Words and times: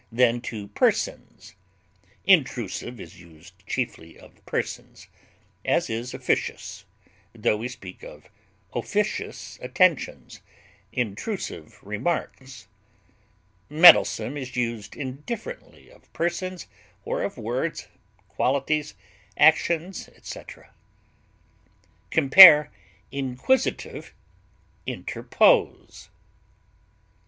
than 0.11 0.41
to 0.41 0.67
persons; 0.69 1.53
intrusive 2.25 2.99
is 2.99 3.21
used 3.21 3.53
chiefly 3.67 4.17
of 4.17 4.43
persons, 4.47 5.07
as 5.63 5.91
is 5.91 6.11
officious, 6.15 6.85
tho 7.35 7.55
we 7.55 7.67
speak 7.67 8.01
of 8.01 8.25
officious 8.73 9.59
attentions, 9.61 10.41
intrusive 10.91 11.77
remarks; 11.83 12.67
meddlesome 13.69 14.37
is 14.37 14.55
used 14.55 14.95
indifferently 14.95 15.91
of 15.91 16.11
persons, 16.13 16.65
or 17.05 17.21
of 17.21 17.37
words, 17.37 17.87
qualities, 18.27 18.95
actions, 19.37 20.09
etc. 20.15 20.73
Compare 22.09 22.71
INQUISITIVE; 23.11 24.15
INTERPOSE. 24.87 26.09